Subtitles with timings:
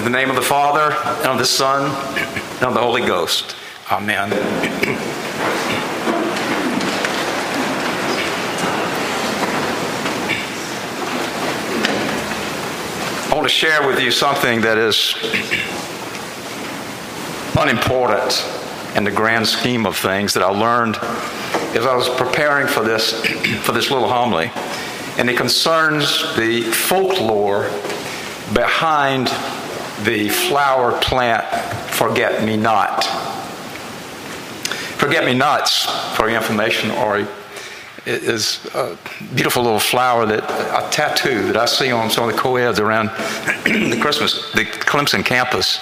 [0.00, 3.54] In the name of the Father, and of the Son, and of the Holy Ghost.
[3.92, 4.32] Amen.
[13.28, 15.14] I want to share with you something that is
[17.58, 18.42] unimportant
[18.96, 20.96] in the grand scheme of things that I learned
[21.76, 23.22] as I was preparing for this,
[23.66, 24.50] for this little homily.
[25.18, 27.64] And it concerns the folklore
[28.54, 29.30] behind
[30.04, 31.44] the flower plant
[31.92, 33.04] forget me not.
[34.96, 35.86] Forget me nots,
[36.16, 37.26] for your information, Ori,
[38.06, 38.96] is a
[39.34, 43.08] beautiful little flower that a tattoo that I see on some of the co-eds around
[43.64, 45.80] the Christmas, the Clemson campus,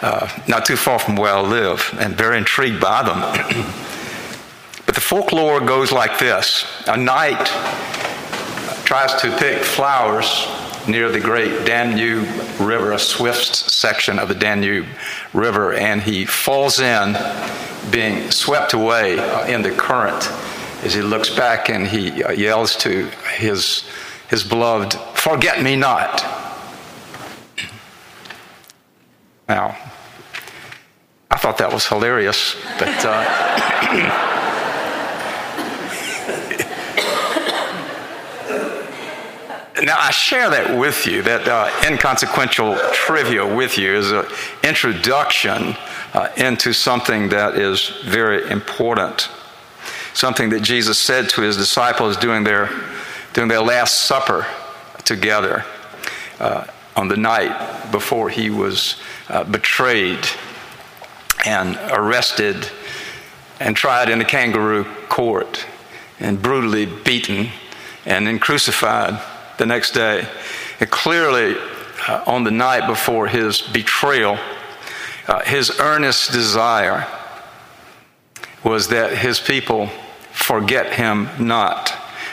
[0.00, 3.20] uh, not too far from where I live, and very intrigued by them.
[4.86, 7.46] but the folklore goes like this: a knight
[8.84, 10.46] tries to pick flowers
[10.88, 12.26] near the great Danube
[12.60, 14.86] River, a swift section of the Danube
[15.32, 17.16] River, and he falls in,
[17.90, 19.12] being swept away
[19.52, 20.30] in the current
[20.82, 23.88] as he looks back and he uh, yells to his,
[24.28, 26.22] his beloved, Forget me not.
[29.48, 29.76] Now,
[31.30, 33.04] I thought that was hilarious, but.
[33.04, 34.28] Uh,
[39.82, 44.26] Now, I share that with you, that uh, inconsequential trivia with you is an
[44.62, 45.74] introduction
[46.14, 49.28] uh, into something that is very important.
[50.14, 52.70] Something that Jesus said to his disciples during their,
[53.32, 54.46] during their Last Supper
[55.04, 55.64] together
[56.38, 60.24] uh, on the night before he was uh, betrayed
[61.44, 62.70] and arrested
[63.58, 65.66] and tried in a kangaroo court
[66.20, 67.48] and brutally beaten
[68.06, 69.20] and then crucified
[69.58, 70.26] the next day.
[70.80, 71.56] And clearly,
[72.08, 74.38] uh, on the night before his betrayal,
[75.28, 77.06] uh, his earnest desire
[78.64, 79.88] was that his people
[80.32, 81.92] forget him not.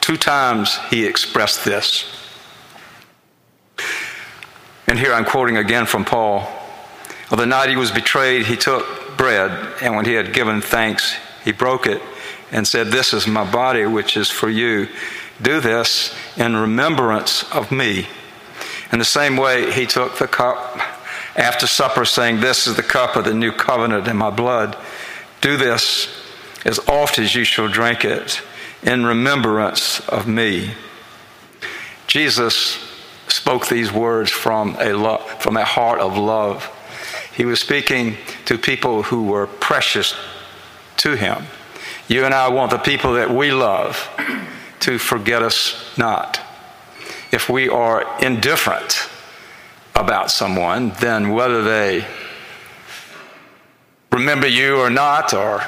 [0.00, 2.04] Two times he expressed this.
[4.86, 6.50] And here I'm quoting again from Paul.
[7.30, 9.50] On the night he was betrayed, he took bread,
[9.82, 12.02] and when he had given thanks, he broke it
[12.50, 14.88] and said, This is my body, which is for you.
[15.42, 18.06] Do this in remembrance of me.
[18.92, 20.78] In the same way, he took the cup
[21.36, 24.76] after supper, saying, This is the cup of the new covenant in my blood.
[25.40, 26.08] Do this
[26.64, 28.42] as oft as you shall drink it
[28.82, 30.72] in remembrance of me.
[32.06, 32.78] Jesus
[33.28, 36.68] spoke these words from a, lo- from a heart of love.
[37.34, 40.14] He was speaking to people who were precious
[40.98, 41.44] to him.
[42.08, 44.08] You and I want the people that we love
[44.80, 46.40] to forget us not.
[47.32, 49.08] If we are indifferent
[49.94, 52.06] about someone, then whether they
[54.12, 55.62] remember you or not, or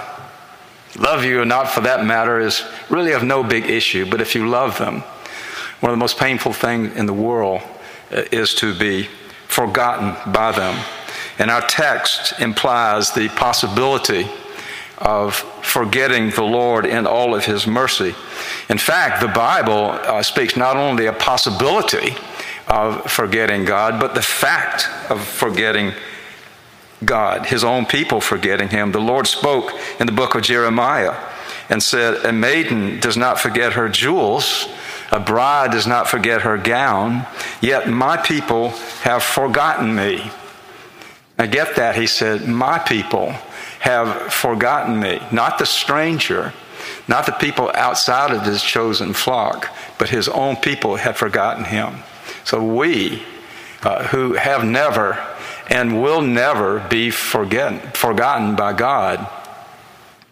[0.99, 4.09] love you or not for that matter, is really of no big issue.
[4.11, 5.03] But if you love them,
[5.81, 7.61] one of the most painful things in the world
[8.11, 9.09] uh, is to be
[9.49, 10.83] forgotten by them.
[11.39, 14.29] And our text implies the possibility
[14.99, 18.15] of forgetting the Lord in all of His mercy.
[18.69, 22.15] In fact, the Bible uh, speaks not only a possibility
[22.69, 25.93] of forgetting God, but the fact of forgetting
[27.05, 28.93] God, His own people forgetting Him.
[28.93, 31.17] The Lord spoke in the book of Jeremiah
[31.69, 34.69] and said, A maiden does not forget her jewels.
[35.11, 37.27] A bride does not forget her gown,
[37.61, 38.71] yet my people
[39.03, 40.31] have forgotten me.
[41.39, 43.33] I get that, he said, my people
[43.81, 45.21] have forgotten me.
[45.31, 46.55] Not the stranger,
[47.09, 52.03] not the people outside of his chosen flock, but his own people had forgotten him.
[52.45, 53.23] So we,
[53.83, 55.19] uh, who have never
[55.69, 59.29] and will never be forget, forgotten by God,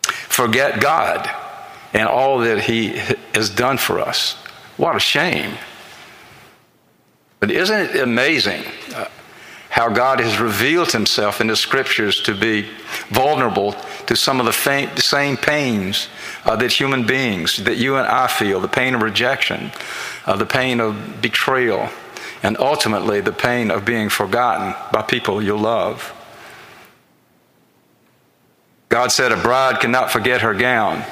[0.03, 1.29] forget God
[1.93, 3.01] and all that he
[3.35, 4.35] has done for us.
[4.77, 5.57] What a shame.
[7.41, 9.07] But isn't it amazing uh,
[9.71, 12.69] how God has revealed himself in the scriptures to be
[13.09, 13.73] vulnerable
[14.07, 16.09] to some of the same pains
[16.45, 19.71] uh, that human beings, that you and I feel the pain of rejection,
[20.27, 21.89] uh, the pain of betrayal,
[22.43, 26.13] and ultimately the pain of being forgotten by people you love.
[28.89, 31.05] God said a bride cannot forget her gown.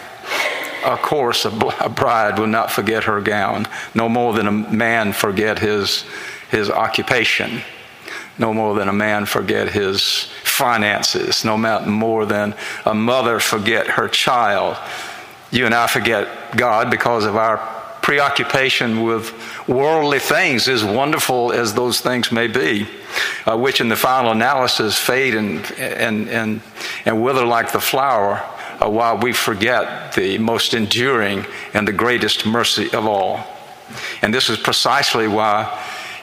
[0.85, 5.61] Of course, a bride will not forget her gown, no more than a man forget
[5.61, 6.05] his,
[6.51, 7.63] his occupation
[8.39, 12.55] no more than a man forget his finances, no more than
[12.85, 14.77] a mother forget her child.
[15.51, 17.59] You and I forget God because of our
[18.03, 19.33] preoccupation with
[19.69, 22.87] worldly things, as wonderful as those things may be.
[23.47, 26.61] uh, which in the final analysis fade and, and, and,
[27.05, 28.45] and wither like the flower,
[28.83, 31.45] uh, while we forget the most enduring
[31.75, 33.45] and the greatest mercy of all.
[34.23, 35.65] And this is precisely why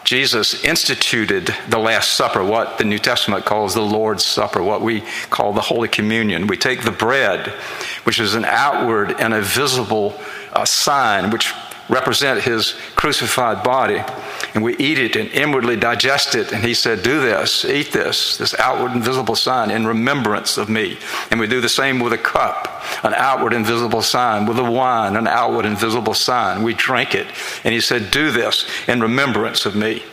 [0.06, 5.02] Jesus instituted the Last Supper, what the New Testament calls the Lord's Supper, what we
[5.32, 6.46] call the Holy Communion.
[6.46, 7.48] We take the bread,
[8.04, 10.14] which is an outward and a visible
[10.54, 11.52] uh, sign, which
[11.90, 14.04] represent his crucified body.
[14.54, 16.52] And we eat it and inwardly digest it.
[16.52, 20.70] And he said, Do this, eat this, this outward and visible sign in remembrance of
[20.70, 20.98] me.
[21.32, 24.72] And we do the same with a cup, an outward and visible sign, with a
[24.72, 26.64] wine, an outward and visible sign.
[26.64, 27.28] We drink it.
[27.64, 30.04] And he said, Do this in remembrance of me.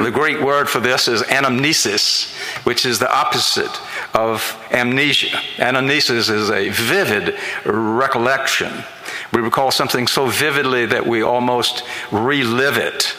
[0.00, 2.34] The Greek word for this is anamnesis,
[2.64, 3.80] which is the opposite
[4.14, 5.36] of amnesia.
[5.56, 8.84] Anamnesis is a vivid recollection
[9.32, 13.14] we recall something so vividly that we almost relive it.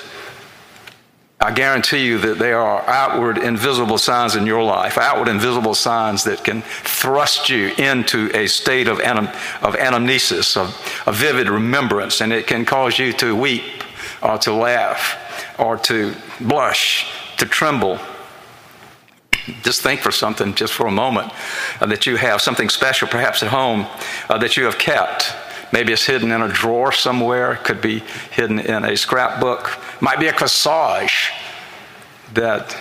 [1.39, 6.23] I guarantee you that there are outward invisible signs in your life, outward invisible signs
[6.23, 10.69] that can thrust you into a state of, of anamnesis, of
[11.05, 13.83] a vivid remembrance, and it can cause you to weep
[14.21, 15.17] or to laugh
[15.59, 17.99] or to blush, to tremble.
[19.63, 21.33] Just think for something, just for a moment,
[21.81, 23.85] uh, that you have something special, perhaps at home,
[24.29, 25.35] uh, that you have kept
[25.73, 27.53] Maybe it's hidden in a drawer somewhere.
[27.53, 29.79] It could be hidden in a scrapbook.
[29.99, 31.31] Might be a corsage
[32.35, 32.77] that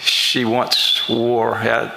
[0.00, 1.94] she once wore at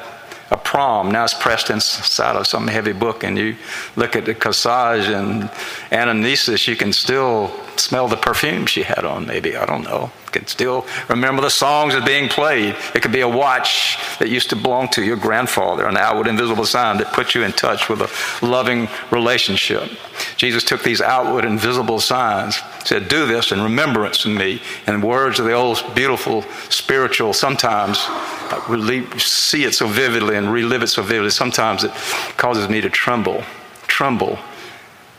[0.52, 1.12] a prom.
[1.12, 3.56] Now it's pressed inside of some heavy book, and you
[3.96, 5.50] look at the corsage and
[5.90, 9.58] anamnesis, you can still smell the perfume she had on, maybe.
[9.58, 10.12] I don't know.
[10.36, 12.76] Can still remember the songs that being played.
[12.94, 16.66] It could be a watch that used to belong to your grandfather, an outward invisible
[16.66, 19.90] sign that put you in touch with a loving relationship.
[20.36, 24.62] Jesus took these outward invisible signs, said, Do this in remembrance of me.
[24.88, 30.52] And words of the old beautiful spiritual, sometimes uh, we see it so vividly and
[30.52, 31.30] relive it so vividly.
[31.30, 31.92] Sometimes it
[32.36, 33.42] causes me to tremble,
[33.88, 34.38] tremble,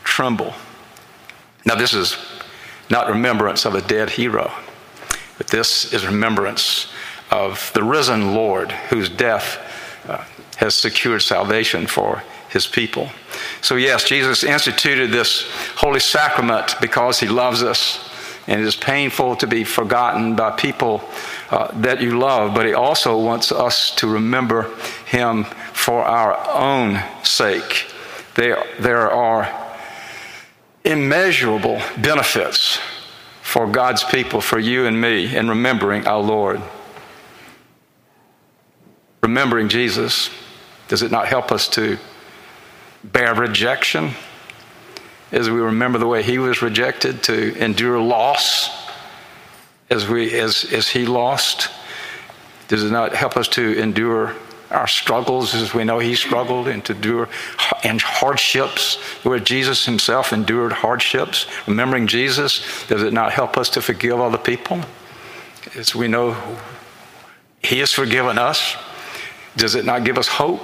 [0.03, 0.53] tremble.
[1.65, 2.15] Now, this is
[2.91, 4.51] not remembrance of a dead hero,
[5.37, 6.91] but this is remembrance
[7.31, 9.59] of the risen Lord whose death
[10.07, 10.23] uh,
[10.57, 13.09] has secured salvation for his people.
[13.61, 18.03] So, yes, Jesus instituted this holy sacrament because he loves us.
[18.47, 21.03] And it is painful to be forgotten by people
[21.51, 24.73] uh, that you love, but he also wants us to remember
[25.05, 25.43] him
[25.73, 27.87] for our own sake.
[28.35, 29.53] There, there are
[30.85, 32.79] immeasurable benefits
[33.57, 36.61] for God's people, for you and me, in remembering our Lord.
[39.23, 40.29] Remembering Jesus,
[40.89, 41.97] does it not help us to
[43.03, 44.11] bear rejection
[45.31, 48.69] as we remember the way he was rejected, to endure loss
[49.89, 51.71] as, we, as, as he lost?
[52.67, 54.35] Does it not help us to endure
[54.71, 57.29] our struggles as we know he struggled and to endure
[57.83, 61.45] and hardships where Jesus himself endured hardships.
[61.67, 64.81] Remembering Jesus, does it not help us to forgive other people?
[65.75, 66.35] As we know
[67.61, 68.75] he has forgiven us,
[69.55, 70.61] does it not give us hope?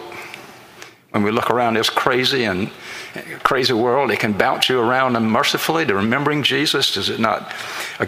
[1.14, 2.72] When we look around this crazy and
[3.44, 6.92] crazy world, it can bounce you around unmercifully to remembering Jesus.
[6.92, 7.54] Does it not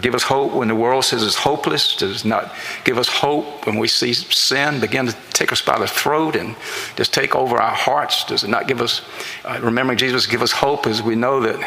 [0.00, 1.94] give us hope when the world says it's hopeless?
[1.94, 5.78] Does it not give us hope when we see sin begin to take us by
[5.78, 6.56] the throat and
[6.96, 8.24] just take over our hearts?
[8.24, 9.02] Does it not give us,
[9.44, 11.64] uh, remembering Jesus, give us hope as we know that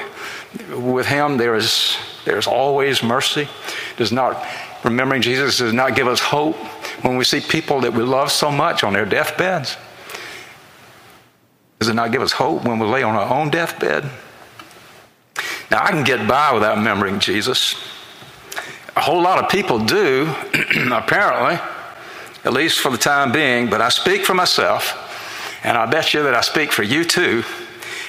[0.77, 3.47] with Him there is there's always mercy?
[3.95, 4.45] Does not
[4.83, 6.57] remembering Jesus does not give us hope
[7.01, 9.77] when we see people that we love so much on their deathbeds?
[11.89, 14.03] Does it not give us hope when we lay on our own deathbed?
[15.71, 17.73] Now, I can get by without remembering Jesus.
[18.95, 20.31] A whole lot of people do,
[20.91, 21.59] apparently,
[22.43, 26.21] at least for the time being, but I speak for myself, and I bet you
[26.21, 27.43] that I speak for you too.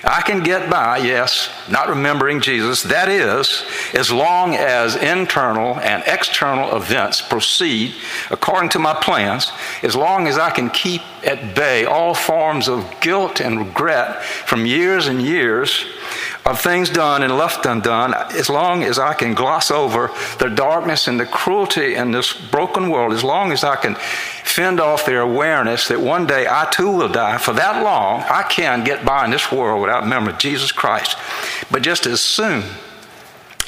[0.03, 2.83] I can get by, yes, not remembering Jesus.
[2.83, 7.95] That is, as long as internal and external events proceed
[8.31, 9.53] according to my plans,
[9.83, 14.65] as long as I can keep at bay all forms of guilt and regret from
[14.65, 15.85] years and years
[16.47, 21.09] of things done and left undone, as long as I can gloss over the darkness
[21.09, 23.97] and the cruelty in this broken world, as long as I can
[24.51, 28.43] fend off their awareness that one day I too will die, for that long I
[28.43, 31.17] can get by in this world without remembering Jesus Christ.
[31.71, 32.65] But just as soon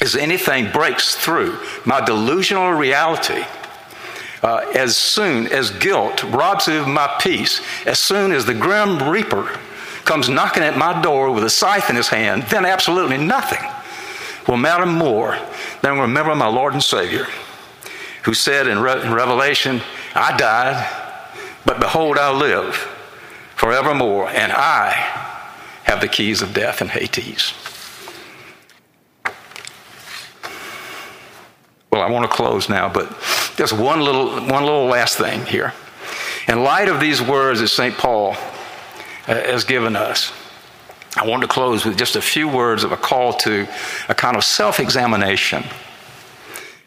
[0.01, 3.43] as anything breaks through my delusional reality,
[4.41, 9.09] uh, as soon as guilt robs me of my peace, as soon as the grim
[9.09, 9.57] reaper
[10.03, 13.63] comes knocking at my door with a scythe in his hand, then absolutely nothing
[14.47, 15.37] will matter more
[15.81, 17.27] than remember my Lord and Savior.
[18.23, 19.81] who said in, Re- in Revelation,
[20.15, 20.87] I died,
[21.65, 22.75] but behold, I live
[23.55, 24.91] forevermore, and I
[25.83, 27.53] have the keys of death and Hades.
[31.91, 33.07] Well, I want to close now, but
[33.55, 35.73] just one little, one little last thing here.
[36.47, 37.95] In light of these words that St.
[37.95, 38.35] Paul uh,
[39.27, 40.33] has given us,
[41.15, 43.67] I want to close with just a few words of a call to
[44.09, 45.63] a kind of self examination.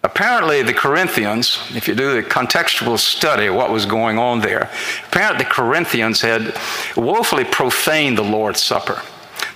[0.06, 4.70] Apparently, the Corinthians, if you do the contextual study of what was going on there,
[5.08, 6.56] apparently the Corinthians had
[6.96, 9.02] woefully profaned the Lord's Supper.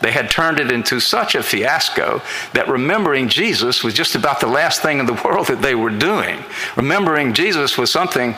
[0.00, 2.20] They had turned it into such a fiasco
[2.52, 5.88] that remembering Jesus was just about the last thing in the world that they were
[5.88, 6.42] doing.
[6.74, 8.34] Remembering Jesus was something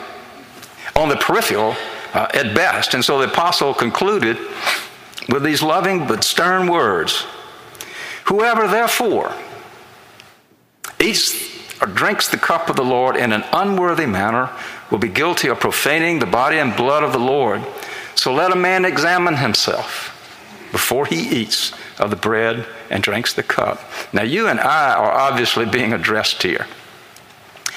[0.95, 1.75] on the peripheral
[2.13, 2.93] uh, at best.
[2.93, 4.37] And so the apostle concluded
[5.29, 7.25] with these loving but stern words
[8.25, 9.33] Whoever therefore
[10.99, 11.52] eats
[11.83, 14.49] or drinks the cup of the Lord in an unworthy manner
[14.89, 17.61] will be guilty of profaning the body and blood of the Lord.
[18.15, 20.09] So let a man examine himself
[20.71, 23.81] before he eats of the bread and drinks the cup.
[24.13, 26.67] Now, you and I are obviously being addressed here.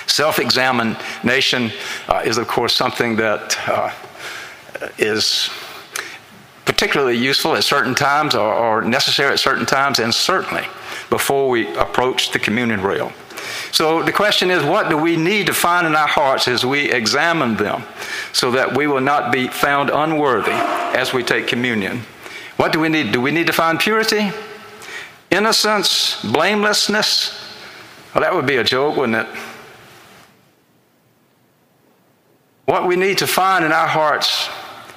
[0.06, 1.72] Self examination
[2.06, 3.92] uh, is, of course, something that uh,
[4.98, 5.50] is
[6.64, 10.64] particularly useful at certain times or, or necessary at certain times, and certainly
[11.10, 13.12] before we approach the communion rail.
[13.72, 16.90] So the question is, what do we need to find in our hearts as we
[16.90, 17.82] examine them
[18.32, 22.02] so that we will not be found unworthy as we take communion?
[22.56, 23.12] What do we need?
[23.12, 24.30] Do we need to find purity?
[25.30, 26.22] Innocence?
[26.22, 27.42] Blamelessness?
[28.14, 29.36] Well, that would be a joke, wouldn't it?
[32.64, 34.48] What we need to find in our hearts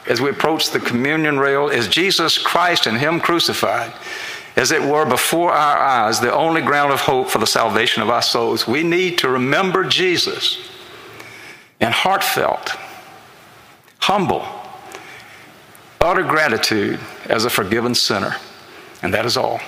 [0.08, 3.92] as we approach the communion rail is Jesus Christ and Him crucified,
[4.60, 8.10] as it were before our eyes, the only ground of hope for the salvation of
[8.10, 8.68] our souls.
[8.68, 10.60] We need to remember Jesus
[11.80, 12.76] in heartfelt,
[14.00, 14.46] humble,
[16.02, 18.36] utter gratitude as a forgiven sinner.
[19.02, 19.62] And that is all.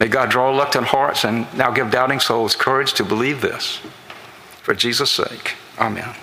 [0.00, 3.80] May God draw reluctant hearts and now give doubting souls courage to believe this.
[4.62, 6.14] For Jesus' sake, amen.